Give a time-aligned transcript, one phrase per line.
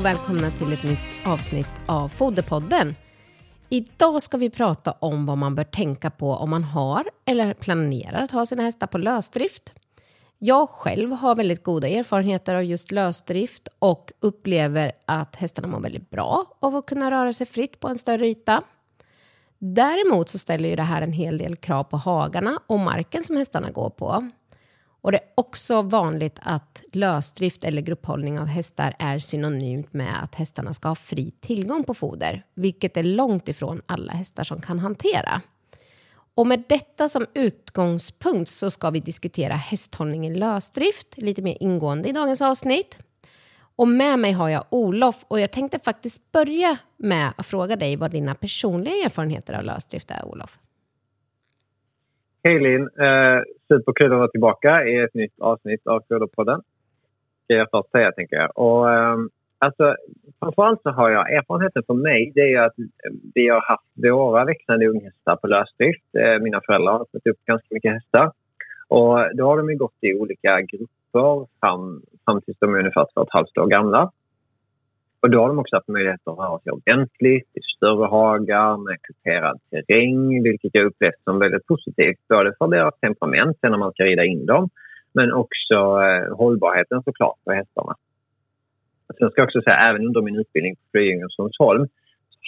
[0.00, 2.94] och välkomna till ett nytt avsnitt av Foderpodden.
[3.72, 8.22] Idag ska vi prata om vad man bör tänka på om man har eller planerar
[8.22, 9.72] att ha sina hästar på lösdrift.
[10.38, 16.10] Jag själv har väldigt goda erfarenheter av just lösdrift och upplever att hästarna mår väldigt
[16.10, 18.62] bra av att kunna röra sig fritt på en större yta.
[19.58, 23.36] Däremot så ställer ju det här en hel del krav på hagarna och marken som
[23.36, 24.30] hästarna går på.
[25.02, 30.34] Och det är också vanligt att lösdrift eller grupphållning av hästar är synonymt med att
[30.34, 34.78] hästarna ska ha fri tillgång på foder, vilket är långt ifrån alla hästar som kan
[34.78, 35.42] hantera.
[36.34, 42.08] Och med detta som utgångspunkt så ska vi diskutera hästhållning i lösdrift lite mer ingående
[42.08, 42.98] i dagens avsnitt.
[43.76, 47.96] Och med mig har jag Olof och jag tänkte faktiskt börja med att fråga dig
[47.96, 50.58] vad dina personliga erfarenheter av lösdrift är, Olof.
[52.42, 52.82] Hej Linn!
[52.82, 56.60] Eh, superkul att vara tillbaka i ett nytt avsnitt av Foderpodden.
[57.44, 58.58] Ska jag först säga, tänker jag.
[58.58, 59.16] Och, eh,
[59.58, 59.96] alltså,
[60.38, 62.74] framförallt så har jag erfarenheten för mig det är att
[63.34, 66.04] vi har haft våra växande unghästar på lösdrift.
[66.18, 68.32] Eh, mina föräldrar har fått upp ganska mycket hästar.
[68.88, 73.04] Och då har de ju gått i olika grupper fram, fram tills de är ungefär
[73.14, 74.10] två och ett halvt år gamla.
[75.20, 79.02] Och då har de också haft möjlighet att röra sig ordentligt i större hagar med
[79.02, 82.18] kuperad terräng, vilket jag upplevt som väldigt positivt.
[82.28, 84.68] Både för deras temperament när man ska rida in dem,
[85.12, 87.94] men också eh, hållbarheten såklart för hästarna.
[89.18, 91.26] Sen ska jag också säga, även under min utbildning på Flyinge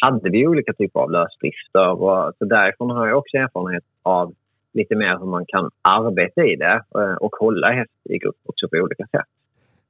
[0.02, 4.34] hade vi olika typer av lösdrifter och så därifrån har jag också erfarenhet av
[4.72, 8.68] lite mer hur man kan arbeta i det eh, och hålla häst i grupp också
[8.68, 9.26] på olika sätt.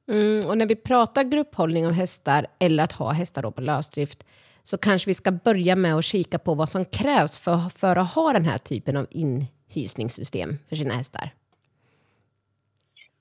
[0.09, 4.27] Mm, och när vi pratar grupphållning av hästar eller att ha hästar då på lösdrift
[4.63, 8.15] så kanske vi ska börja med att kika på vad som krävs för, för att
[8.15, 11.31] ha den här typen av inhysningssystem för sina hästar.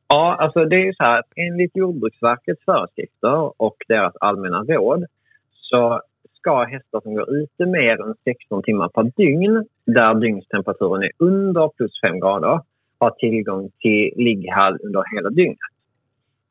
[0.08, 5.06] Ja, alltså det är ju så här att enligt Jordbruksverkets föreskrifter och deras allmänna råd
[5.52, 6.02] så
[6.40, 11.68] ska hästar som går ute mer än 16 timmar per dygn där dygnstemperaturen är under
[11.68, 12.60] plus 5 grader
[13.02, 15.71] ha tillgång till ligghall under hela dygnet.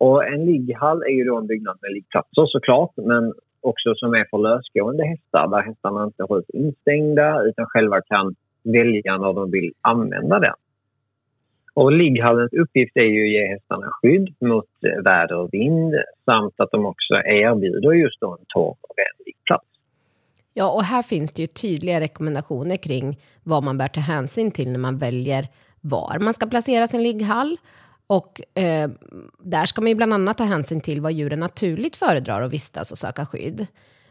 [0.01, 4.27] Och en ligghall är ju då en byggnad med liggplatser såklart men också som är
[4.31, 9.73] för lösgående hästar där hästarna inte hålls instängda utan själva kan välja när de vill
[9.81, 10.55] använda den.
[11.75, 15.95] Och ligghallens uppgift är ju att ge hästarna skydd mot eh, väder och vind
[16.25, 19.67] samt att de också erbjuder just då en torr och vänlig plats.
[20.55, 24.73] Ja, och här finns det ju tydliga rekommendationer kring vad man bör ta hänsyn till
[24.73, 25.49] när man väljer
[25.81, 27.57] var man ska placera sin ligghall
[28.11, 28.91] och eh,
[29.39, 32.93] där ska man ju bland annat ta hänsyn till vad djuren naturligt föredrar att vistas
[32.93, 33.67] och söka skydd.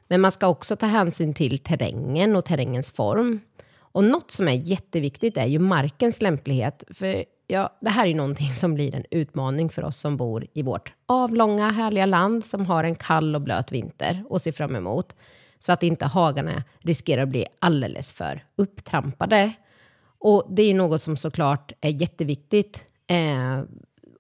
[0.07, 3.39] Men man ska också ta hänsyn till terrängen och terrängens form.
[3.77, 6.83] Och något som är jätteviktigt är ju markens lämplighet.
[6.93, 10.47] För ja, det här är ju någonting som blir en utmaning för oss som bor
[10.53, 14.75] i vårt avlånga härliga land som har en kall och blöt vinter och ser fram
[14.75, 15.15] emot.
[15.59, 19.53] Så att inte hagarna riskerar att bli alldeles för upptrampade.
[20.19, 22.85] Och det är ju något som såklart är jätteviktigt.
[23.07, 23.63] Eh,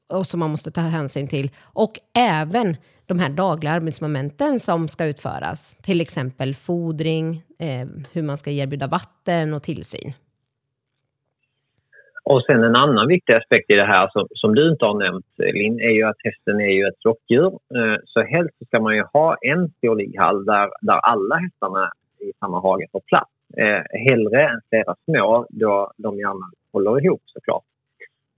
[0.09, 1.49] och som man måste ta hänsyn till.
[1.73, 2.75] Och även
[3.05, 5.77] de här dagliga arbetsmomenten som ska utföras.
[5.83, 10.13] Till exempel fodring, eh, hur man ska erbjuda vatten och tillsyn.
[12.23, 15.25] Och sen en annan viktig aspekt i det här som, som du inte har nämnt
[15.37, 17.47] Linn är ju att hästen är ju ett flockdjur.
[17.47, 22.31] Eh, så helst ska man ju ha en stor ligghall där, där alla hästarna i
[22.39, 23.31] samma hage får plats.
[23.57, 27.63] Eh, hellre än flera små då de gärna håller ihop såklart.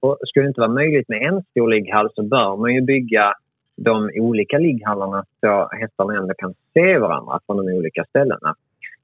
[0.02, 3.34] Och skulle det inte vara möjligt med en stor ligghall så bör man ju bygga
[3.78, 8.56] de olika ligghallarna så hästarna ändå kan se varandra från de olika ställena.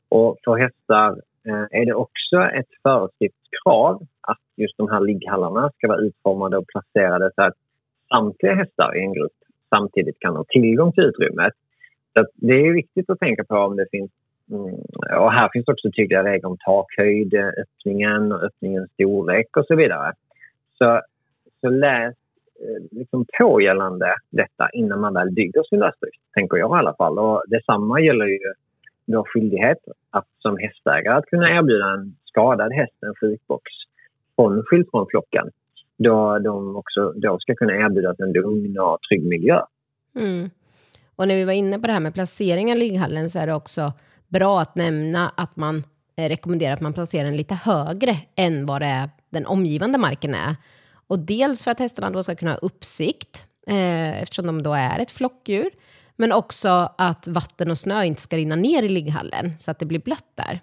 [0.10, 1.10] Och för hästar
[1.48, 6.68] eh, är det också ett föreskriftskrav att just de här ligghallarna ska vara utformade och
[6.68, 7.54] placerade så att
[8.14, 9.38] samtliga hästar i en grupp
[9.76, 11.54] samtidigt kan ha tillgång till utrymmet.
[12.14, 14.12] Så det är viktigt att tänka på om det finns
[14.52, 14.76] mm,
[15.20, 19.76] och här finns också tydliga regler om takhöjd, eh, öppningen och öppningens storlek och så
[19.76, 20.14] vidare.
[20.78, 21.02] Så,
[21.62, 22.16] så läs
[22.62, 26.96] eh, liksom på gällande detta innan man väl bygger sin lösdrift, tänker jag i alla
[26.96, 27.20] fall.
[27.20, 28.54] Och detsamma gäller ju
[29.06, 29.78] vår skyldighet
[30.10, 33.64] att som hästägare att kunna erbjuda en skadad häst en sjukbox
[34.36, 35.50] från, skilt från flocken
[35.98, 39.62] då de också då ska kunna erbjudas en lugn och trygg miljö.
[40.16, 40.50] Mm.
[41.16, 43.54] Och när vi var inne på det här med placering av ligghallen så är det
[43.54, 43.94] också
[44.28, 45.84] bra att nämna att man
[46.18, 50.36] rekommendera rekommenderar att man placerar den lite högre än vad det är, den omgivande marken
[50.36, 50.56] är.
[51.08, 55.00] Och dels för att hästarna då ska kunna ha uppsikt, eh, eftersom de då är
[55.00, 55.70] ett flockdjur,
[56.16, 59.86] men också att vatten och snö inte ska rinna ner i ligghallen så att det
[59.86, 60.62] blir blött där.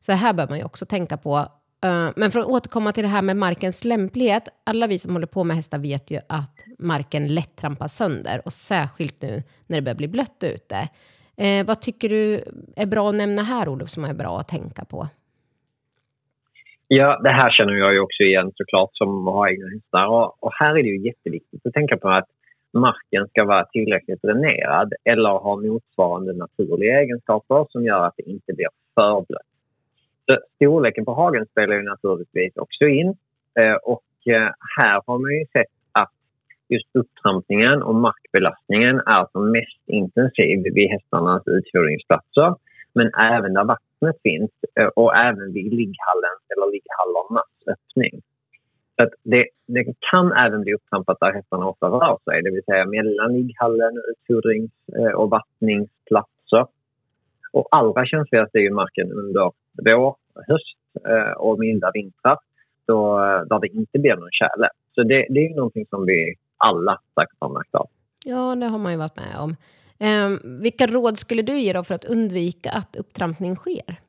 [0.00, 1.36] Så det här bör man ju också tänka på.
[1.84, 4.48] Eh, Men för att återkomma till det här med markens lämplighet.
[4.64, 8.52] Alla vi som håller på med hästar vet ju att marken lätt trampas sönder och
[8.52, 10.88] särskilt nu när det börjar bli blött ute.
[11.42, 12.42] Eh, vad tycker du
[12.76, 15.08] är bra att nämna här, Olof, som är bra att tänka på?
[16.88, 20.06] Ja, det här känner jag ju också igen såklart som har egna hästar.
[20.06, 22.28] Och, och här är det ju jätteviktigt att tänka på att
[22.72, 28.52] marken ska vara tillräckligt dränerad eller ha motsvarande naturliga egenskaper som gör att det inte
[28.52, 29.52] blir för blött.
[30.26, 33.16] Så storleken på hagen spelar ju naturligtvis också in.
[33.58, 35.72] Eh, och eh, här har man ju sett
[36.74, 42.54] just upptrampningen och markbelastningen är som mest intensiv vid hästarnas utfodringsplatser
[42.94, 48.22] men även där vattnet finns eh, och även vid ligghallens eller ligghallarnas öppning.
[48.96, 52.64] Så att det, det kan även bli upptrampat där hästarna ofta rör sig, det vill
[52.64, 56.66] säga mellan ligghallen, utfodrings eh, och vattningsplatser.
[57.52, 59.50] Och allra känsligast är ju marken under
[59.84, 60.16] vår,
[60.48, 60.76] höst
[61.08, 62.38] eh, och milda vintrar
[62.86, 64.68] då, där det inte blir någon tjäle.
[64.94, 66.34] Så det, det är någonting som vi
[66.66, 67.86] alla märkt av.
[68.24, 69.56] Ja, det har man ju varit med om.
[70.06, 70.28] Eh,
[70.62, 74.00] vilka råd skulle du ge då för att undvika att upptrampning sker?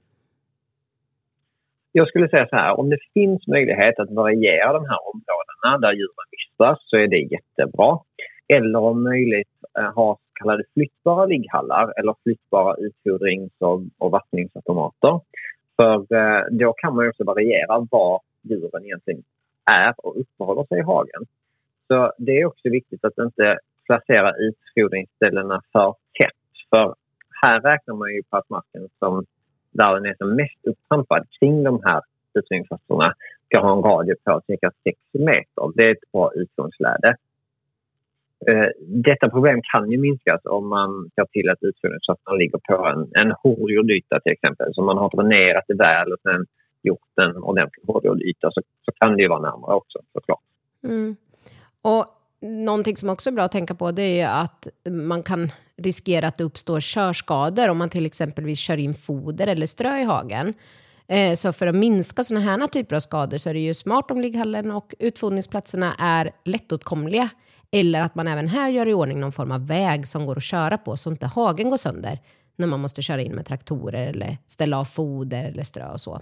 [1.92, 5.94] Jag skulle säga så här, om det finns möjlighet att variera de här områdena där
[5.94, 8.00] djuren vistas så är det jättebra.
[8.48, 15.20] Eller om möjligt eh, ha så kallade flyttbara ligghallar eller flyttbara utfodrings och, och vattningsautomater.
[15.76, 19.24] För eh, då kan man ju också variera var djuren egentligen
[19.72, 21.26] är och uppehåller sig i hagen.
[21.88, 26.70] Så det är också viktigt att inte placera utfodringsställena för tätt.
[26.70, 26.96] För
[27.42, 29.26] här räknar man ju på att marken som
[29.72, 32.02] där den är som mest upptrampad kring de här
[32.34, 33.14] utfodringsplatserna
[33.46, 35.72] ska ha en radie på cirka 6 meter.
[35.76, 37.16] Det är ett bra utgångsläge.
[38.48, 43.12] Eh, detta problem kan ju minskas om man ser till att utfodringsplatserna ligger på en,
[43.22, 44.74] en hårdgjord yta till exempel.
[44.74, 46.46] Så man har dränerat det väl och sen
[46.84, 50.42] gjort en ordentlig hårdgjord yta så, så kan det ju vara närmare också såklart.
[50.84, 51.16] Mm.
[51.84, 52.06] Och
[52.42, 56.28] någonting som också är bra att tänka på det är ju att man kan riskera
[56.28, 60.54] att det uppstår körskador om man till exempelvis kör in foder eller strö i hagen.
[61.08, 64.12] Eh, så för att minska sådana här typer av skador så är det ju smart
[64.12, 67.30] om ligghallen och utfodringsplatserna är lättåtkomliga.
[67.72, 70.44] Eller att man även här gör i ordning någon form av väg som går att
[70.44, 72.20] köra på så inte hagen går sönder
[72.56, 76.22] när man måste köra in med traktorer eller ställa av foder eller strö och så.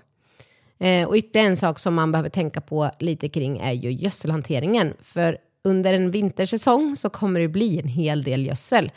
[0.80, 4.94] Eh, och ytterligare en sak som man behöver tänka på lite kring är ju gödselhanteringen.
[5.02, 8.92] För under en vintersäsong så kommer det bli en hel del gödsel.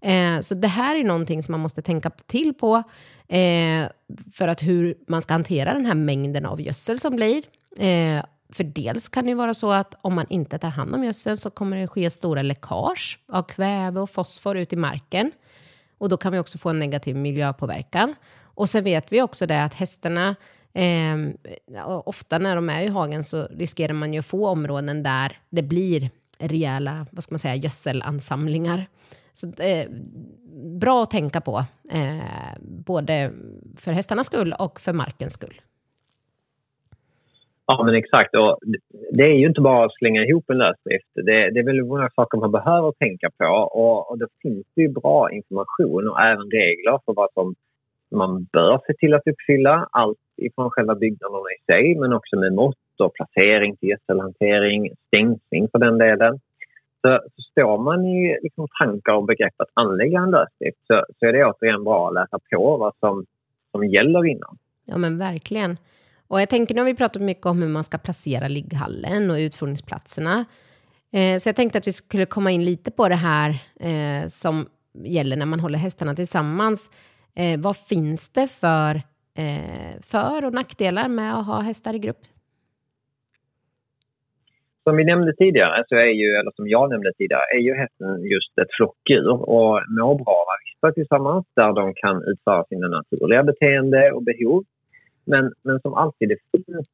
[0.00, 2.82] Eh, så det här är någonting som man måste tänka till på
[3.28, 3.88] eh,
[4.32, 7.42] för att hur man ska hantera den här mängden av gödsel som blir.
[7.76, 11.04] Eh, för dels kan det ju vara så att om man inte tar hand om
[11.04, 15.32] gödseln så kommer det ske stora läckage av kväve och fosfor ut i marken.
[15.98, 18.14] Och då kan vi också få en negativ miljöpåverkan.
[18.42, 20.36] Och sen vet vi också det att hästarna
[20.78, 21.36] Ehm,
[22.04, 25.62] ofta när de är i hagen så riskerar man ju att få områden där det
[25.62, 28.86] blir rejäla vad ska man säga, gödselansamlingar.
[29.32, 29.86] Så eh,
[30.80, 33.30] bra att tänka på, eh, både
[33.76, 35.60] för hästarnas skull och för markens skull.
[37.66, 38.34] Ja, men exakt.
[38.34, 38.58] Och
[39.12, 41.08] det är ju inte bara att slänga ihop en lösdrift.
[41.14, 43.46] Det, det är väldigt många saker man behöver tänka på.
[43.46, 47.54] Och, och det finns ju bra information och även regler för vad som
[48.10, 49.88] man bör se till att uppfylla.
[49.90, 55.68] Allt ifrån själva byggnaderna i sig men också med mått och placering till gödselhantering, stängsling
[55.72, 56.40] för den delen.
[57.00, 61.26] Så, så står man i liksom, tankar och begrepp att anlägga en lösdrift så, så
[61.26, 63.24] är det återigen bra att läsa på vad som,
[63.70, 64.58] som gäller innan.
[64.84, 65.76] Ja, men verkligen.
[66.28, 69.36] Och jag tänker, nu har vi pratat mycket om hur man ska placera ligghallen och
[69.36, 70.44] utfodringsplatserna.
[71.12, 73.50] Eh, så jag tänkte att vi skulle komma in lite på det här
[73.80, 74.66] eh, som
[75.04, 76.90] gäller när man håller hästarna tillsammans.
[77.34, 79.02] Eh, vad finns det för
[79.36, 82.22] eh, för och nackdelar med att ha hästar i grupp?
[84.84, 88.22] Som vi nämnde tidigare, så är ju, eller som jag nämnde tidigare, är ju hästen
[88.22, 92.88] just ett flockdjur och mår bra av att vistas tillsammans där de kan utföra sina
[92.88, 94.64] naturliga beteende och behov.
[95.24, 96.88] Men, men som alltid det finns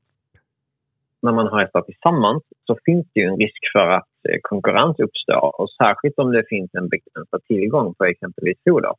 [1.23, 4.99] när man har hästar tillsammans så finns det ju en risk för att eh, konkurrens
[4.99, 8.93] uppstår och särskilt om det finns en begränsad tillgång på exempelvis foder.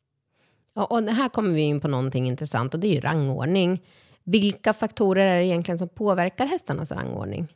[0.74, 3.82] Ja, och här kommer vi in på någonting intressant och det är ju rangordning.
[4.24, 7.48] Vilka faktorer är det egentligen som påverkar hästarnas rangordning?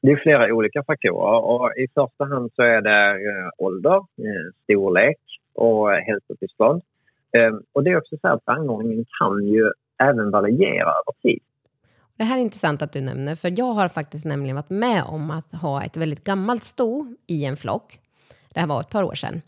[0.00, 4.52] Det är flera olika faktorer och i första hand så är det eh, ålder, eh,
[4.64, 5.18] storlek
[5.54, 6.82] och hälsotillstånd.
[7.32, 11.42] Eh, och det är också så att rangordningen kan ju även variera över tid.
[12.16, 15.30] Det här är intressant att du nämner, för jag har faktiskt nämligen varit med om
[15.30, 18.00] att ha ett väldigt gammalt sto i en flock.
[18.54, 19.42] Det här var ett par år sedan.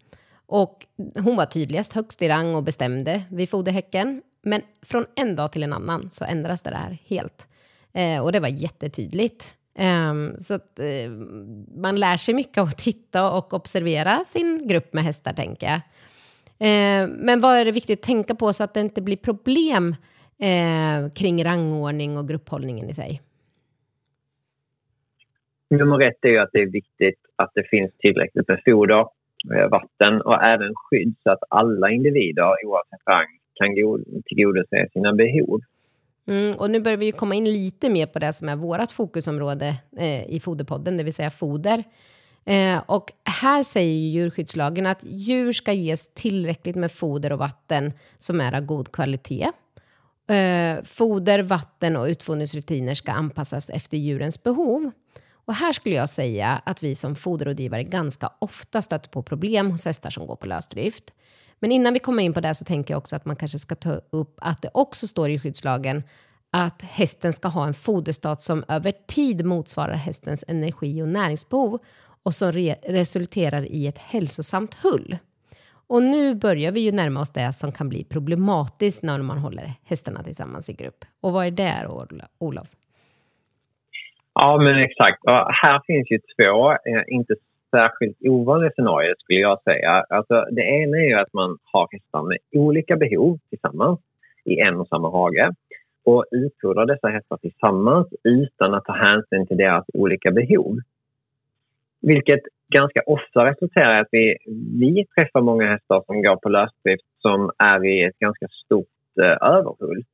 [0.48, 4.22] Och hon var tydligast, högst i rang och bestämde vid foderhäcken.
[4.42, 7.48] Men från en dag till en annan så ändras det här helt.
[7.92, 9.56] Eh, och det var jättetydligt.
[9.78, 11.10] Eh, så att, eh,
[11.76, 15.80] man lär sig mycket av att titta och observera sin grupp med hästar, tänker jag.
[16.60, 19.94] Eh, men vad är det viktigt att tänka på så att det inte blir problem
[20.38, 23.22] eh, kring rangordning och grupphållningen i sig?
[25.70, 29.06] Nummer ett är att det är viktigt att det finns tillräckligt med foder,
[29.54, 33.68] Eh, vatten och även skydd så att alla individer oavsett rang kan
[34.26, 35.60] tillgodose sina behov.
[36.26, 39.66] Mm, och nu börjar vi komma in lite mer på det som är vårt fokusområde
[39.98, 41.84] eh, i Foderpodden, det vill säga foder.
[42.44, 48.40] Eh, och här säger djurskyddslagen att djur ska ges tillräckligt med foder och vatten som
[48.40, 49.46] är av god kvalitet.
[50.28, 54.90] Eh, foder, vatten och utfodringsrutiner ska anpassas efter djurens behov.
[55.48, 59.84] Och här skulle jag säga att vi som foderrådgivare ganska ofta stöter på problem hos
[59.84, 61.04] hästar som går på lösdrift.
[61.58, 63.74] Men innan vi kommer in på det så tänker jag också att man kanske ska
[63.74, 66.02] ta upp att det också står i skyddslagen
[66.50, 71.78] att hästen ska ha en foderstat som över tid motsvarar hästens energi och näringsbehov
[72.22, 75.18] och som re resulterar i ett hälsosamt hull.
[75.70, 79.74] Och nu börjar vi ju närma oss det som kan bli problematiskt när man håller
[79.84, 81.04] hästarna tillsammans i grupp.
[81.20, 82.06] Och vad är det då,
[82.38, 82.68] Olof?
[84.40, 85.24] Ja, men exakt.
[85.24, 87.34] Och här finns ju två, eh, inte
[87.70, 90.04] särskilt ovanliga scenarier skulle jag säga.
[90.08, 94.00] Alltså, det ena är ju att man har hästar med olika behov tillsammans
[94.44, 95.50] i en och samma hage
[96.04, 100.78] och utfodrar dessa hästar tillsammans utan att ta hänsyn till deras olika behov.
[102.00, 104.36] Vilket ganska ofta resulterar i att vi,
[104.80, 109.48] vi träffar många hästar som går på lösdrift som är i ett ganska stort eh,
[109.48, 110.04] överhull.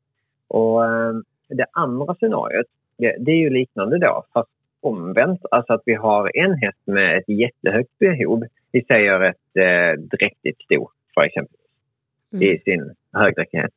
[0.48, 1.14] Och, eh,
[1.48, 2.66] det andra scenariot
[2.96, 5.40] det, är ju liknande då, fast omvänt.
[5.50, 8.44] Alltså att vi har en häst med ett jättehögt behov.
[8.72, 11.56] Vi säger ett eh, dräktigt sto, för exempel,
[12.32, 12.42] mm.
[12.42, 13.70] i sin högdräktighet.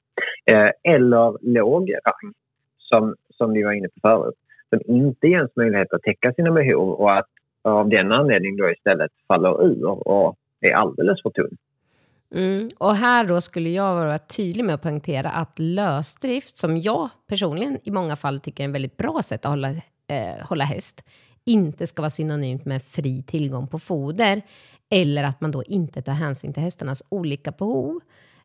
[0.46, 2.34] Eh, eller låg rang,
[2.78, 4.36] som, som vi var inne på förut,
[4.70, 7.30] som inte ges möjlighet att täcka sina behov och att
[7.62, 11.58] av den anledningen då istället faller ur och är alldeles för tunn.
[12.36, 12.70] Mm.
[12.78, 17.80] Och här då skulle jag vara tydlig med att poängtera att lösdrift, som jag personligen
[17.84, 19.70] i många fall tycker är en väldigt bra sätt att hålla,
[20.08, 21.04] eh, hålla häst,
[21.46, 24.42] inte ska vara synonymt med fri tillgång på foder
[24.90, 28.00] eller att man då inte tar hänsyn till hästarnas olika behov.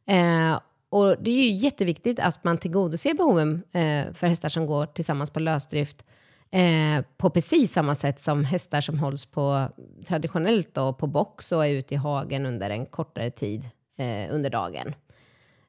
[0.07, 4.87] Eh, och det är ju jätteviktigt att man tillgodoser behoven eh, för hästar som går
[4.87, 6.05] tillsammans på lösdrift
[6.53, 9.69] eh, på precis samma sätt som hästar som hålls på
[10.09, 13.63] traditionellt då, på box och är ute i hagen under en kortare tid
[13.99, 14.95] eh, under dagen.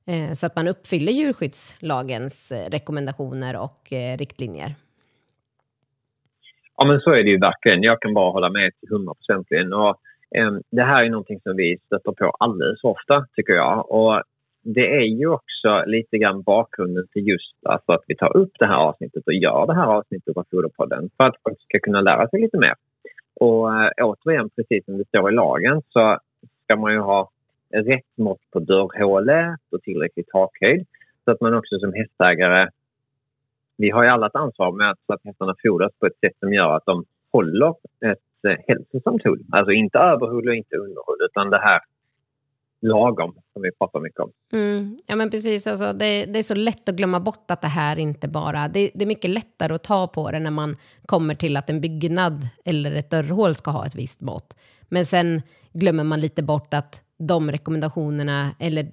[0.05, 4.75] Eh, så att man uppfyller djurskyddslagens eh, rekommendationer och eh, riktlinjer.
[6.77, 7.83] Ja, men så är det ju verkligen.
[7.83, 9.47] Jag kan bara hålla med till hundra procent.
[9.51, 13.91] Eh, det här är någonting som vi stöter på alldeles för ofta, tycker jag.
[13.91, 14.23] Och
[14.63, 18.65] det är ju också lite grann bakgrunden till just alltså att vi tar upp det
[18.65, 22.29] här avsnittet och gör det här avsnittet av Foderpodden för att folk ska kunna lära
[22.29, 22.74] sig lite mer.
[23.36, 26.20] Och äh, återigen, precis som det står i lagen så
[26.63, 27.29] ska man ju ha
[27.70, 30.86] rätt mått på dörrhålet och tillräcklig takhöjd
[31.25, 32.70] så att man också som hästägare...
[33.77, 36.53] Vi har ju alla ett ansvar med att, att hästarna fodras på ett sätt som
[36.53, 37.70] gör att de håller
[38.05, 39.43] ett eh, hälsosamt hull.
[39.51, 41.79] Alltså inte överhull och inte underhull utan det här
[42.83, 44.31] lagom som vi pratar mycket om.
[44.53, 44.99] Mm.
[45.05, 47.99] Ja men precis, alltså, det, det, är så lätt att glömma bort att det här
[47.99, 48.67] inte bara...
[48.67, 51.81] Det, det, är mycket lättare att ta på det när man kommer till att en
[51.81, 54.55] byggnad eller ett dörrhål ska ha ett visst mått.
[54.89, 55.41] Men sen
[55.73, 58.91] glömmer man lite bort att de rekommendationerna, eller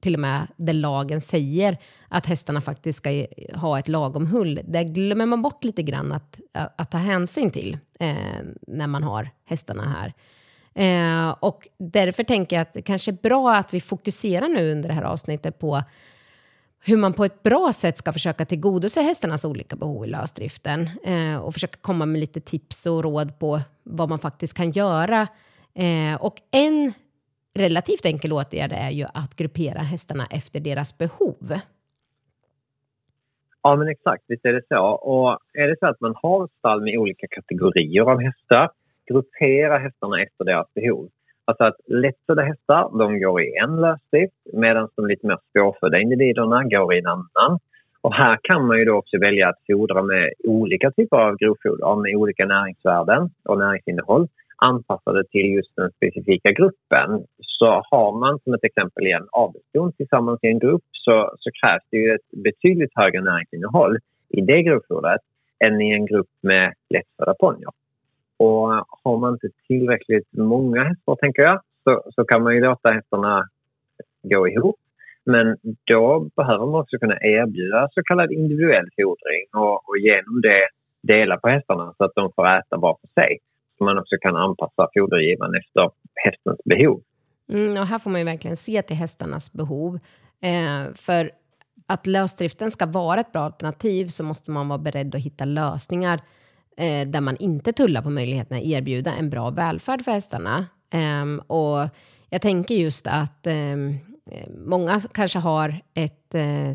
[0.00, 4.84] till och med det lagen säger att hästarna faktiskt ska ha ett lagom hull, det
[4.84, 8.16] glömmer man bort lite grann att, att, att ta hänsyn till eh,
[8.66, 10.12] när man har hästarna här.
[10.74, 14.88] Eh, och därför tänker jag att det kanske är bra att vi fokuserar nu under
[14.88, 15.82] det här avsnittet på
[16.86, 21.36] hur man på ett bra sätt ska försöka tillgodose hästarnas olika behov i lösdriften eh,
[21.36, 25.26] och försöka komma med lite tips och råd på vad man faktiskt kan göra.
[25.74, 26.92] Eh, och en
[27.54, 31.54] relativt enkel åtgärd är ju att gruppera hästarna efter deras behov.
[33.62, 34.24] Ja, men exakt.
[34.28, 34.84] Visst är det så.
[34.86, 38.70] Och är det så att man har ett stall med olika kategorier av hästar
[39.12, 41.08] gruppera hästarna efter deras behov.
[41.44, 46.64] Alltså att lättfödda hästar de går i en lösdrift medan de lite mer svårfödda individerna
[46.64, 47.58] går i en annan.
[48.00, 51.96] Och här kan man ju då också välja att fodra med olika typer av grovfoder
[51.96, 54.28] med olika näringsvärden och näringsinnehåll.
[54.56, 57.26] anpassade till just den specifika gruppen.
[57.38, 61.82] Så har man som ett exempel igen avelston tillsammans i en grupp så, så krävs
[61.90, 65.20] det ju ett betydligt högre näringsinnehåll i det grovfodret
[65.64, 67.70] än i en grupp med lättfödda ponnyer.
[68.42, 72.90] Och har man inte tillräckligt många hästar, tänker jag, så, så kan man ju låta
[72.90, 73.48] hästarna
[74.22, 74.76] gå ihop.
[75.24, 80.68] Men då behöver man också kunna erbjuda så kallad individuell fodring och, och genom det
[81.02, 83.38] dela på hästarna så att de får äta var för sig.
[83.78, 87.02] Så man också kan anpassa fodergivaren efter hästens behov.
[87.52, 89.94] Mm, och här får man ju verkligen se till hästarnas behov.
[90.42, 91.30] Eh, för
[91.86, 96.20] att lösdriften ska vara ett bra alternativ så måste man vara beredd att hitta lösningar
[96.76, 100.66] eh, där man inte tullar på möjligheterna att erbjuda en bra välfärd för hästarna.
[100.90, 101.88] Eh, och
[102.30, 103.98] jag tänker just att ehm,
[104.30, 106.72] eh, många kanske har ett eh,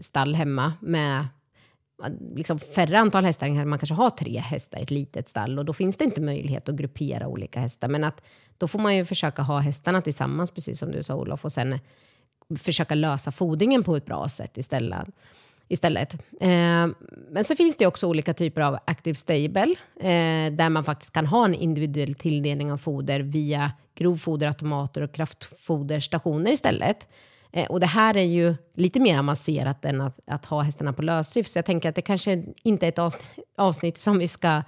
[0.00, 1.26] stall hemma med
[2.34, 5.72] liksom färre antal hästar, man kanske har tre hästar i ett litet stall och då
[5.72, 7.88] finns det inte möjlighet att gruppera olika hästar.
[7.88, 8.22] Men att
[8.58, 11.78] då får man ju försöka ha hästarna tillsammans, precis som du sa Olof, och sen
[12.58, 15.08] försöka lösa fodringen på ett bra sätt istället
[15.68, 16.14] istället.
[16.40, 16.86] Eh,
[17.30, 21.26] men så finns det också olika typer av active stable eh, där man faktiskt kan
[21.26, 27.08] ha en individuell tilldelning av foder via grovfoderautomater och kraftfoderstationer istället.
[27.52, 31.02] Eh, och det här är ju lite mer avancerat än att, att, ha hästarna på
[31.02, 33.16] lösdrift, så jag tänker att det kanske inte är ett
[33.56, 34.62] avsnitt som vi ska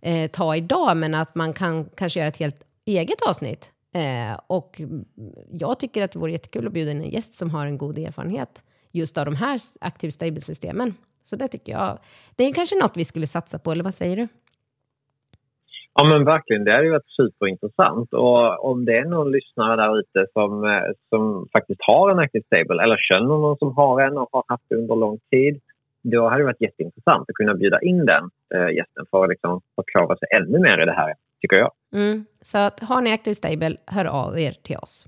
[0.00, 3.70] eh, ta idag, men att man kan kanske göra ett helt eget avsnitt.
[3.94, 4.80] Eh, och
[5.50, 7.98] jag tycker att det vore jättekul att bjuda in en gäst som har en god
[7.98, 10.94] erfarenhet just av de här Active Stable-systemen.
[11.24, 11.98] Så det tycker jag,
[12.36, 14.28] det är kanske något vi skulle satsa på, eller vad säger du?
[15.94, 18.12] Ja men verkligen, det hade ju varit superintressant.
[18.12, 22.44] Och om det är någon lyssnare där ute som, eh, som faktiskt har en Active
[22.46, 25.60] Stable eller känner någon som har en och har haft det under lång tid,
[26.02, 29.60] då hade det varit jätteintressant att kunna bjuda in den äh, gästen för att liksom
[29.74, 31.70] förklara sig ännu mer i det här, tycker jag.
[31.92, 32.24] Mm.
[32.42, 35.06] Så att, har ni Active Stable, hör av er till oss.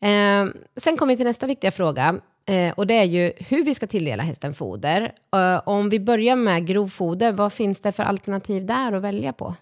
[0.00, 2.14] Eh, sen kommer vi till nästa viktiga fråga.
[2.48, 5.12] Eh, och det är ju hur vi ska tilldela hästen foder.
[5.36, 9.54] Eh, om vi börjar med grovfoder, vad finns det för alternativ där att välja på?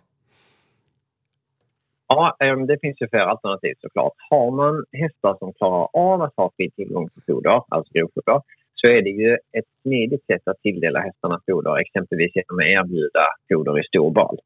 [2.09, 4.13] Ja, eh, det finns ju flera alternativ såklart.
[4.31, 8.41] Har man hästar som klarar av att ha fri tillgång till foder, alltså grovfoder,
[8.75, 13.27] så är det ju ett smidigt sätt att tilldela hästarna foder, exempelvis genom att erbjuda
[13.49, 14.39] foder i stor bal.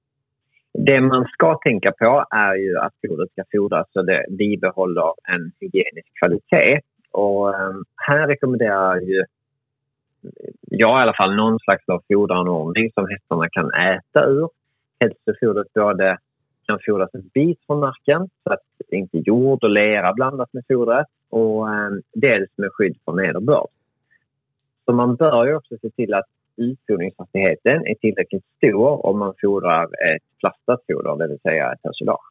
[0.79, 5.53] Det man ska tänka på är ju att fodret ska fodras så det bibehåller en
[5.61, 6.81] hygienisk kvalitet.
[7.15, 9.25] Och ehm, här rekommenderar ju
[10.61, 14.49] jag i alla fall någon slags foderanordning som hästarna kan äta ur.
[15.01, 16.19] Helst är fodret både
[16.67, 21.07] kan fodras en bit från marken så att inte jord och lera blandas med fodret
[21.31, 23.69] och eh, dels med skydd från nederbörd.
[24.85, 29.85] Så man bör ju också se till att utfodringshastigheten är tillräckligt stor om man fodrar
[29.85, 32.31] ett plastat foder, det vill säga ett ensilage.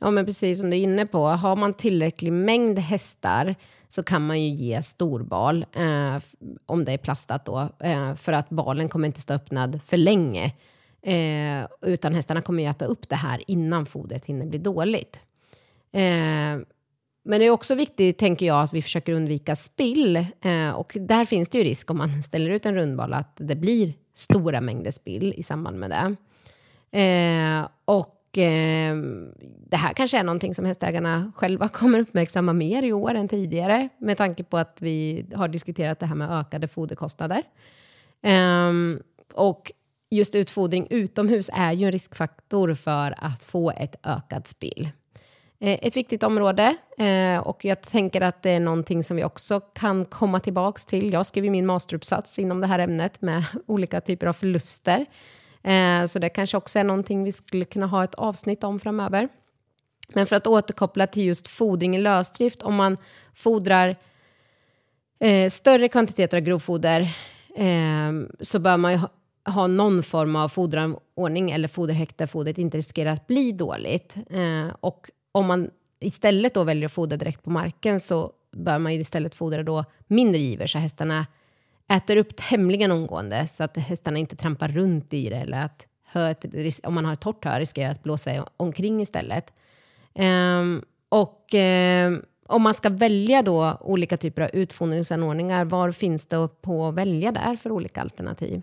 [0.00, 3.54] Ja, men precis som du är inne på, har man tillräcklig mängd hästar
[3.94, 6.22] så kan man ju ge storbal, eh,
[6.66, 10.44] om det är plastat då, eh, för att balen kommer inte stå öppnad för länge.
[11.02, 15.18] Eh, utan hästarna kommer ju äta upp det här innan fodret hinner bli dåligt.
[15.92, 16.58] Eh,
[17.26, 20.16] men det är också viktigt, tänker jag, att vi försöker undvika spill.
[20.40, 23.56] Eh, och där finns det ju risk om man ställer ut en rundbal att det
[23.56, 26.16] blir stora mängder spill i samband med det.
[27.00, 27.68] Eh,
[28.34, 28.96] och eh,
[29.68, 33.88] det här kanske är någonting som hästägarna själva kommer uppmärksamma mer i år än tidigare
[33.98, 37.42] med tanke på att vi har diskuterat det här med ökade foderkostnader.
[38.22, 38.72] Eh,
[39.34, 39.72] och
[40.10, 44.88] just utfodring utomhus är ju en riskfaktor för att få ett ökat spill.
[45.60, 49.60] Eh, ett viktigt område eh, och jag tänker att det är någonting som vi också
[49.60, 51.12] kan komma tillbaks till.
[51.12, 55.06] Jag skrev min masteruppsats inom det här ämnet med olika typer av förluster.
[55.64, 59.28] Eh, så det kanske också är någonting vi skulle kunna ha ett avsnitt om framöver.
[60.08, 62.96] Men för att återkoppla till just fodring i lösdrift, om man
[63.34, 63.96] fodrar
[65.20, 67.16] eh, större kvantiteter av grovfoder
[67.56, 68.98] ehm, så bör man ju
[69.44, 74.14] ha någon form av foderanordning eller foderhäkt där fodret inte riskerar att bli dåligt.
[74.30, 78.94] Eh, och om man istället då väljer att fodra direkt på marken så bör man
[78.94, 81.26] ju istället fodra då mindre givor så hästarna
[81.92, 86.44] äter upp tämligen omgående så att hästarna inte trampar runt i det eller att höet,
[86.84, 89.52] om man har ett torrt hö riskerar att blåsa omkring istället.
[90.14, 91.54] Um, och
[92.06, 96.94] um, om man ska välja då olika typer av utfodringsanordningar, var finns det på att
[96.94, 98.62] välja där för olika alternativ?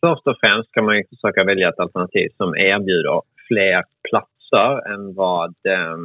[0.00, 5.14] Först och främst kan man ju försöka välja ett alternativ som erbjuder fler platser än
[5.14, 5.98] vad, eh,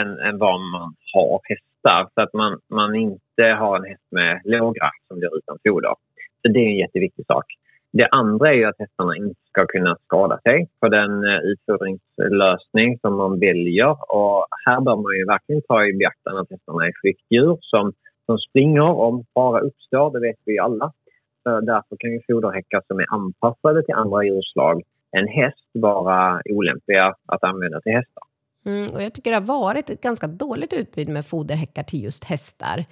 [0.00, 1.40] än, än vad man har
[1.82, 2.08] hästar.
[2.14, 5.94] Så att man, man inte har en häst med lågrack som blir utan foder.
[6.46, 7.44] Så det är en jätteviktig sak.
[7.92, 12.98] Det andra är ju att hästarna inte ska kunna skada sig på den eh, utfodringslösning
[12.98, 13.90] som man väljer.
[13.90, 17.92] Och här bör man ju verkligen ta i beaktande att hästarna är flyktdjur som,
[18.26, 20.92] som springer om fara uppstår, det vet vi alla.
[21.42, 24.82] Så därför kan ju foderhäckar som är anpassade till andra djurslag
[25.16, 28.31] än häst vara olämpliga att använda till hästar.
[28.66, 32.24] Mm, och jag tycker det har varit ett ganska dåligt utbud med foderhäckar till just
[32.24, 32.84] hästar.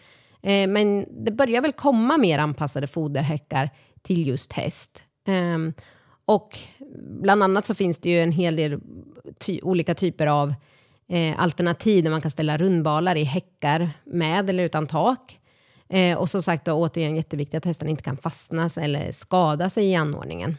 [0.42, 3.70] Eh, men det börjar väl komma mer anpassade foderhäckar
[4.02, 5.04] till just häst.
[5.26, 5.82] Eh,
[6.24, 6.58] och
[7.22, 8.80] bland annat så finns det ju en hel del
[9.40, 10.54] ty olika typer av
[11.08, 15.38] eh, alternativ där man kan ställa rundbalar i häckar med eller utan tak.
[15.88, 19.86] Eh, och som sagt, då, återigen jätteviktigt att hästen inte kan fastna eller skada sig
[19.86, 20.56] i anordningen.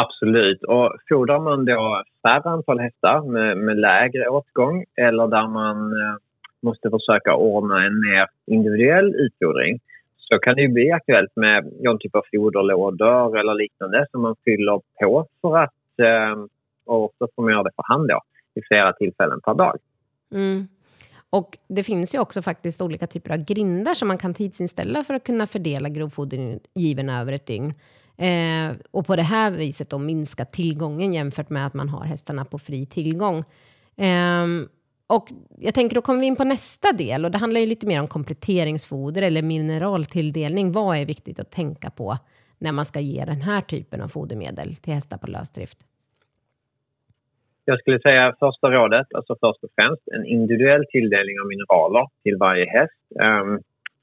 [0.00, 0.62] Absolut.
[0.62, 6.16] Och fodrar man då färre antal hästar med, med lägre åtgång eller där man eh,
[6.62, 9.80] måste försöka ordna en mer individuell utfodring
[10.16, 14.36] så kan det ju bli aktuellt med någon typ av foderlådor eller liknande som man
[14.44, 16.00] fyller på för att...
[16.02, 16.44] Eh,
[16.86, 18.20] och så får man göra det för hand då,
[18.54, 19.76] vid flera tillfällen per dag.
[20.32, 20.68] Mm.
[21.30, 25.14] Och det finns ju också faktiskt olika typer av grindar som man kan tidsinställa för
[25.14, 27.74] att kunna fördela grovfodergivorna över ett dygn.
[28.18, 32.44] Eh, och på det här viset då minska tillgången jämfört med att man har hästarna
[32.44, 33.38] på fri tillgång.
[33.96, 34.46] Eh,
[35.06, 37.86] och jag tänker då kommer vi in på nästa del och det handlar ju lite
[37.86, 40.72] mer om kompletteringsfoder eller mineraltilldelning.
[40.72, 42.16] Vad är viktigt att tänka på
[42.58, 45.78] när man ska ge den här typen av fodermedel till hästar på lösdrift?
[47.64, 52.36] Jag skulle säga första rådet, alltså först och främst en individuell tilldelning av mineraler till
[52.36, 53.02] varje häst.
[53.20, 53.60] Um,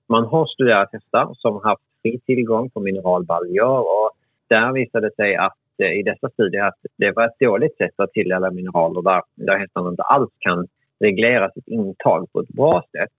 [0.08, 4.03] man har studerat hästar som haft fri tillgång på mineralbaljor och
[4.50, 7.94] där visade det sig att eh, i dessa studier att det var ett dåligt sätt
[7.98, 10.68] att tilldela mineraler där, där hästarna inte alls kan
[11.00, 13.12] reglera sitt intag på ett bra sätt.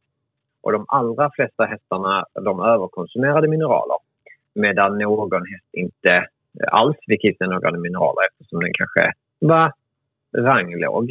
[0.61, 3.97] Och de allra flesta hästarna de överkonsumerade mineraler
[4.55, 6.27] medan någon häst inte
[6.69, 9.73] alls fick i sig några mineraler eftersom den kanske var
[10.37, 11.11] ranglåg.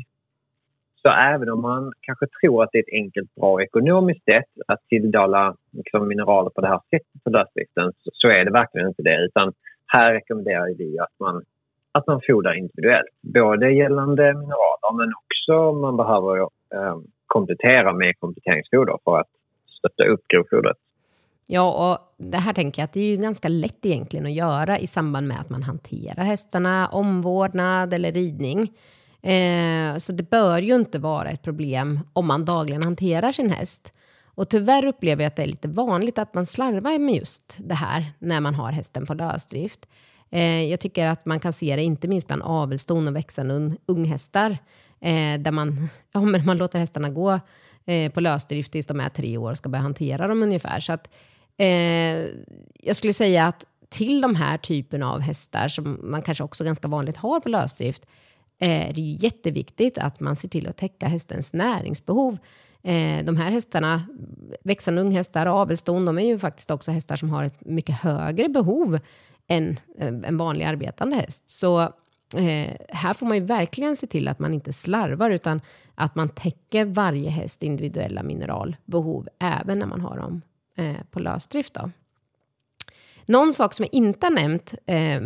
[1.01, 4.79] Så även om man kanske tror att det är ett enkelt, bra ekonomiskt sätt att
[4.87, 9.25] tilldela liksom, mineraler på det här sättet på dödsvikten så är det verkligen inte det.
[9.25, 9.53] Utan
[9.87, 11.43] här rekommenderar vi att man,
[11.91, 13.09] att man fodrar individuellt.
[13.21, 19.27] Både gällande mineraler men också om man behöver eh, komplettera med kompletteringsfoder för att
[19.77, 20.77] stötta upp grovfodret.
[21.47, 24.79] Ja, och det här tänker jag att det är ju ganska lätt egentligen att göra
[24.79, 28.59] i samband med att man hanterar hästarna, omvårdnad eller ridning.
[29.21, 33.93] Eh, så det bör ju inte vara ett problem om man dagligen hanterar sin häst.
[34.35, 37.75] Och tyvärr upplever jag att det är lite vanligt att man slarvar med just det
[37.75, 39.87] här när man har hästen på lösdrift.
[40.29, 44.51] Eh, jag tycker att man kan se det inte minst bland avelston och växande unghästar
[45.01, 47.39] eh, där man, ja, men man låter hästarna gå
[47.85, 50.79] eh, på lösdrift tills de är tre år och ska börja hantera dem ungefär.
[50.79, 51.09] Så att,
[51.57, 51.67] eh,
[52.79, 56.87] jag skulle säga att till de här typerna av hästar som man kanske också ganska
[56.87, 58.05] vanligt har på lösdrift
[58.59, 62.37] eh, är det ju jätteviktigt att man ser till att täcka hästens näringsbehov.
[62.83, 64.03] Eh, de här hästarna,
[64.63, 68.49] växande unghästar och avelston, de är ju faktiskt också hästar som har ett mycket högre
[68.49, 68.99] behov
[69.47, 71.49] än eh, en vanlig arbetande häst.
[71.49, 71.81] Så
[72.35, 75.61] eh, här får man ju verkligen se till att man inte slarvar utan
[75.95, 80.41] att man täcker varje häst individuella mineralbehov även när man har dem
[80.77, 81.73] eh, på lösdrift.
[81.73, 81.91] Då.
[83.25, 85.21] Någon sak som jag inte har nämnt, eh,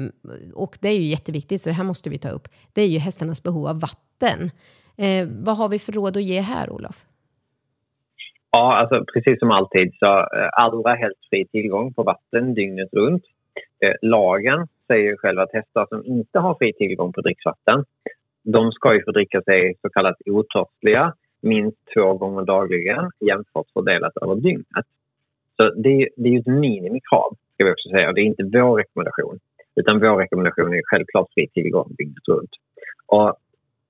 [0.54, 3.00] och det är ju jätteviktigt, så det här måste vi ta upp, det är ju
[3.00, 4.52] hästarnas behov av vatten.
[4.96, 7.06] Eh, vad har vi för råd att ge här, Olof?
[8.52, 13.24] Ja, alltså precis som alltid så eh, allra helst fri tillgång på vatten dygnet runt.
[13.86, 17.86] Eh, lagen säger själva att hästar som inte har fri tillgång på dricksvatten,
[18.44, 24.18] de ska ju få dricka sig så kallat otörstliga minst två gånger dagligen jämfört fördelat
[24.22, 24.86] över dygnet.
[25.58, 28.12] Så det, det är ju ett minimikrav ska vi också säga.
[28.14, 29.40] Det är inte vår rekommendation.
[29.76, 32.50] Utan vår rekommendation är självklart fri tillgång dygnet runt.
[33.06, 33.36] Och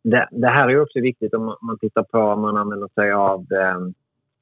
[0.04, 3.40] det, det, här är också viktigt om man tittar på om man använder sig av
[3.40, 3.80] eh,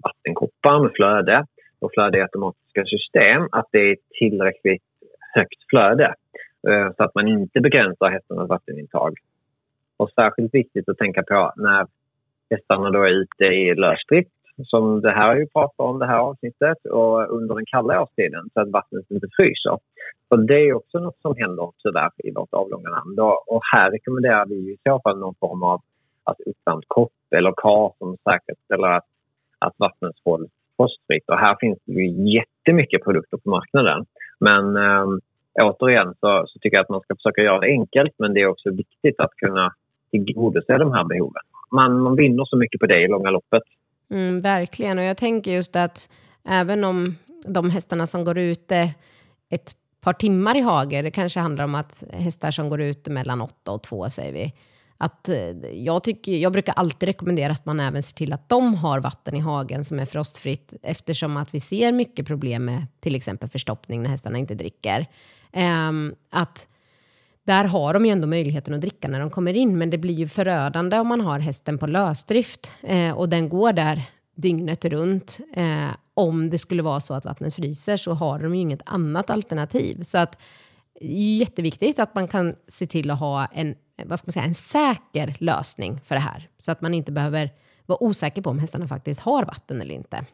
[0.06, 1.46] vattenkoppar med flöde
[1.80, 4.84] och flöde i automatiska system, att det är tillräckligt
[5.36, 6.13] högt flöde
[6.68, 9.18] eh, så att man inte begränsar hästarnas vattenintag.
[9.98, 11.88] Och särskilt viktigt att tänka på när
[12.50, 14.32] hästarna då är ute i lösdrift
[14.63, 18.50] som det här har ju pratat om det här avsnittet och under den kalla årstiden
[18.54, 19.78] så att vattnet inte fryser.
[20.30, 23.20] Så det är också något som händer tyvärr i vårt avlånga land.
[23.20, 25.82] Och här rekommenderar vi i så fall någon form av
[26.24, 29.08] att uppvärmt kopp eller kar som säkerställer att,
[29.65, 31.23] att vattnet hålls frostfritt.
[31.28, 34.06] Och här finns det ju jättemycket produkter på marknaden.
[34.39, 35.06] Men eh,
[35.62, 38.47] återigen så, så tycker jag att man ska försöka göra det enkelt men det är
[38.47, 39.73] också viktigt att kunna
[40.12, 41.43] tillgodose de här behoven.
[41.71, 43.63] Man, man vinner så mycket på det i långa loppet.
[44.10, 46.10] Mm, verkligen, och jag tänker just att
[46.49, 48.75] även om de hästarna som går ute
[49.49, 53.41] ett par timmar i hage, det kanske handlar om att hästar som går ute mellan
[53.41, 54.54] åtta och två säger vi,
[54.98, 58.76] att eh, jag, tycker, jag brukar alltid rekommendera att man även ser till att de
[58.76, 63.16] har vatten i hagen som är frostfritt eftersom att vi ser mycket problem med till
[63.16, 65.06] exempel förstoppning när hästarna inte dricker.
[65.88, 66.68] Um, att
[67.44, 70.14] där har de ju ändå möjligheten att dricka när de kommer in, men det blir
[70.14, 74.02] ju förödande om man har hästen på lösdrift eh, och den går där
[74.36, 75.40] dygnet runt.
[75.54, 79.30] Eh, om det skulle vara så att vattnet fryser så har de ju inget annat
[79.30, 80.04] alternativ.
[80.04, 80.38] Så att
[81.00, 84.34] det är jätteviktigt att man kan se till att ha en, Eh, vad ska man
[84.34, 86.50] säga, en säker lösning för det här.
[86.60, 87.54] Så att man inte behöver
[87.86, 90.26] vara osäker på om hästarna faktiskt har vatten eller inte.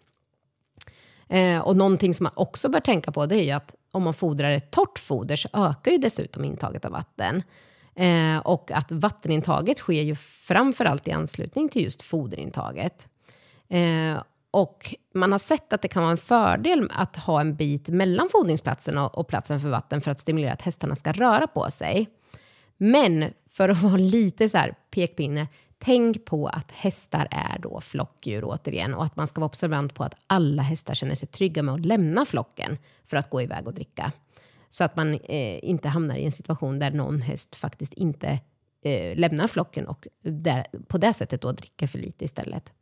[1.28, 4.14] Eh, och någonting som man också bör tänka på det är ju att om man
[4.14, 7.44] fodrar ett torrt foder så ökar ju dessutom intaget av vatten.
[7.96, 13.08] Eh, och att vattenintaget sker ju framförallt i anslutning till just foderintaget.
[13.70, 17.88] Eh, och man har sett att det kan vara en fördel att ha en bit
[17.88, 21.72] mellan fodringsplatsen och, och platsen för vatten för att stimulera att hästarna ska röra på
[21.72, 22.10] sig.
[22.84, 28.44] Men för att vara lite så här pekpinne, tänk på att hästar är då flockdjur
[28.46, 31.76] återigen och att man ska vara observant på att alla hästar känner sig trygga med
[31.76, 34.12] att lämna flocken för att gå iväg och dricka.
[34.70, 38.40] Så att man eh, inte hamnar i en situation där någon häst faktiskt inte
[38.84, 42.74] eh, lämnar flocken och där, på det sättet då dricker för lite istället.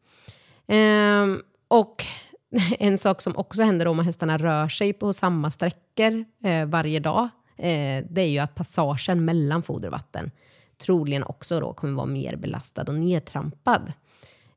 [0.68, 2.06] Ehm, och
[2.80, 7.30] en sak som också händer om hästarna rör sig på samma sträckor eh, varje dag,
[7.60, 10.32] eh, det är ju att passagen mellan foder och vatten
[10.80, 13.94] troligen också då kommer vara mer belastad och nedtrampad.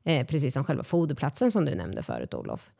[0.05, 2.71] Eh, precis som själva foderplatsen som du nämnde förut, Olof.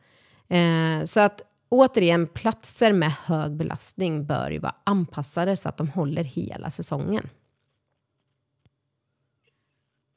[0.48, 5.88] Eh, så att återigen, platser med hög belastning bör ju vara anpassade så att de
[5.88, 7.28] håller hela säsongen.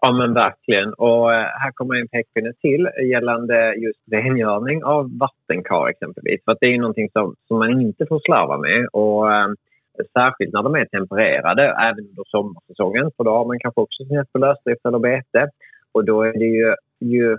[0.02, 0.93] Ja men verkligen.
[0.93, 6.43] Och eh, här kommer en pekpinne till gällande just rengöring av vattenkar exempelvis.
[6.46, 8.88] För det är ju någonting som, som man inte får slarva med.
[8.93, 9.48] Och, eh,
[10.13, 13.12] särskilt när de är tempererade, även under sommarsäsongen.
[13.17, 15.49] För då har man kanske också sin häst på lösdrift eller bete.
[15.91, 17.38] Och då är det ju, ju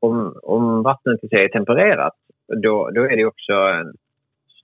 [0.00, 2.14] om, om vattnet i sig är tempererat,
[2.62, 3.92] då, då är det också en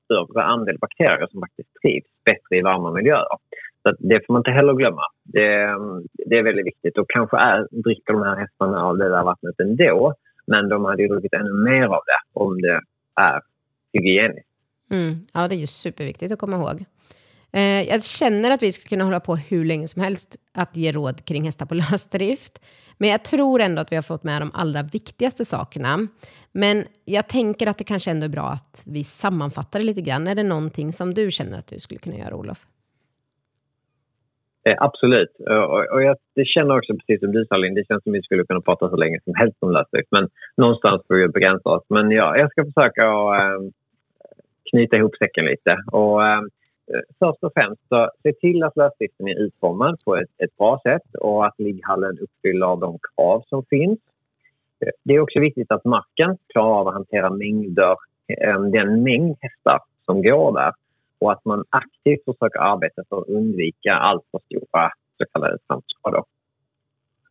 [0.04, 3.36] större andel bakterier som faktiskt trivs bättre i varma miljöer.
[3.82, 5.02] Så det får man inte heller glömma.
[5.24, 5.76] Det,
[6.26, 6.98] det är väldigt viktigt.
[6.98, 10.14] Och kanske är, dricker de här hästarna av det där vattnet ändå.
[10.46, 12.80] Men de hade ju druckit ännu mer av det om det
[13.14, 13.40] är
[13.92, 14.49] hygieniskt.
[14.90, 15.26] Mm.
[15.32, 16.84] Ja, det är ju superviktigt att komma ihåg.
[17.52, 20.92] Eh, jag känner att vi skulle kunna hålla på hur länge som helst att ge
[20.92, 22.64] råd kring hästar på lösdrift.
[22.98, 26.06] Men jag tror ändå att vi har fått med de allra viktigaste sakerna.
[26.52, 30.28] Men jag tänker att det kanske ändå är bra att vi sammanfattar det lite grann.
[30.28, 32.66] Är det någonting som du känner att du skulle kunna göra, Olof?
[34.68, 35.34] Eh, absolut.
[35.38, 38.22] Och, och jag det känner också precis som du sa det känns som att vi
[38.22, 40.08] skulle kunna prata så länge som helst om lösdrift.
[40.10, 41.84] Men någonstans får vi begränsa oss.
[41.88, 43.62] Men ja, jag ska försöka att
[44.70, 45.76] knyta ihop säcken lite.
[45.92, 46.40] Och, eh,
[47.18, 51.14] först och främst, så se till att lösdriften är utformad på ett, ett bra sätt
[51.20, 53.98] och att ligghallen uppfyller de krav som finns.
[55.04, 57.96] Det är också viktigt att marken klarar av att hantera mängder,
[58.28, 60.72] eh, den mängd hästar som går där
[61.20, 66.24] och att man aktivt försöker arbeta för att undvika alltför stora så kallade trampskador.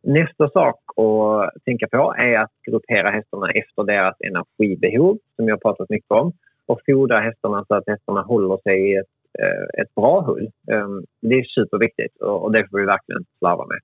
[0.01, 5.89] Nästa sak att tänka på är att gruppera hästarna efter deras energibehov, som jag pratat
[5.89, 6.33] mycket om,
[6.69, 10.51] och fodra hästarna så att hästarna håller sig i ett, eh, ett bra hull.
[10.71, 13.79] Ehm, det är superviktigt och det får vi verkligen slarva med.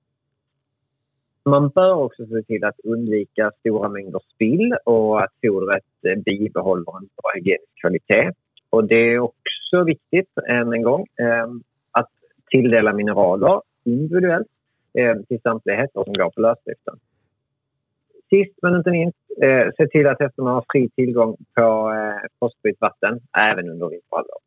[1.44, 6.96] Man bör också se till att undvika stora mängder spill och att fodret eh, bibehåller
[6.98, 8.32] en bra hygienisk kvalitet.
[8.70, 12.10] Och det är också viktigt, än en gång, ehm, att
[12.50, 14.48] tilldela mineraler individuellt
[14.98, 16.98] ehm, till samtliga hästar som går på lösdriften.
[18.30, 22.80] Sist men inte minst, eh, se till att hästarna har fri tillgång på eh, fosfritt
[22.80, 24.42] vatten även under vinterhalvåret.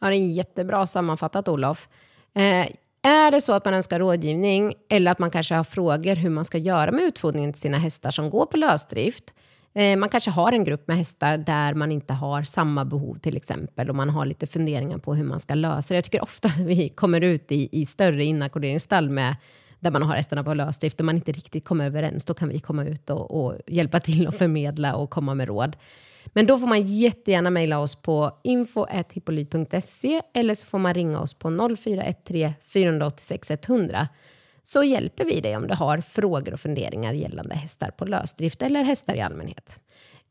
[0.00, 1.88] Ja, det är jättebra sammanfattat, Olof.
[2.34, 2.66] Eh,
[3.02, 6.44] är det så att man önskar rådgivning eller att man kanske har frågor hur man
[6.44, 9.34] ska göra med utfodringen till sina hästar som går på lösdrift,
[9.76, 13.36] Eh, man kanske har en grupp med hästar där man inte har samma behov till
[13.36, 15.96] exempel och man har lite funderingar på hur man ska lösa det.
[15.96, 19.36] Jag tycker ofta att vi kommer ut i, i större inackorderingsstall med
[19.86, 22.60] där man har hästarna på lösdrift och man inte riktigt kommer överens, då kan vi
[22.60, 25.76] komma ut och, och hjälpa till och förmedla och komma med råd.
[26.26, 31.34] Men då får man jättegärna mejla oss på info.hippolyt.se eller så får man ringa oss
[31.34, 34.08] på 0413 486 100
[34.62, 38.82] så hjälper vi dig om du har frågor och funderingar gällande hästar på lösdrift eller
[38.82, 39.80] hästar i allmänhet.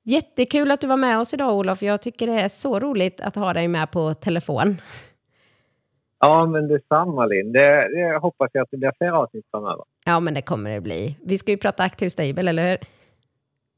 [0.03, 1.83] Jättekul att du var med oss idag Olof.
[1.83, 4.81] Jag tycker det är så roligt att ha dig med på telefon.
[6.19, 7.51] Ja, men detsamma Linn.
[7.51, 7.59] Det,
[7.95, 9.83] det hoppas jag att det blir fler avsnitt framöver.
[10.05, 11.17] Ja, men det kommer det bli.
[11.25, 12.77] Vi ska ju prata aktiv stable, eller hur?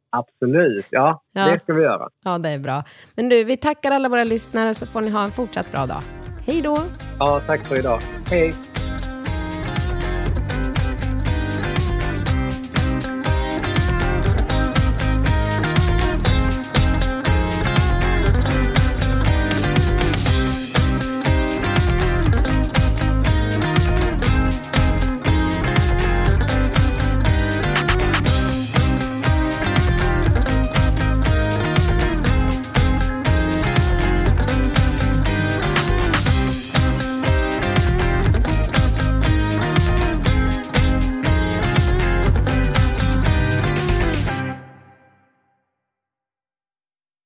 [0.09, 1.45] Absolut, ja, Ja.
[1.51, 2.09] det ska vi göra.
[2.23, 2.83] Ja, det är bra.
[3.15, 6.01] Men du, vi tackar alla våra lyssnare så får ni ha en fortsatt bra dag.
[6.45, 6.77] Hej då!
[7.19, 7.99] Ja, tack för idag.
[8.29, 8.53] Hej!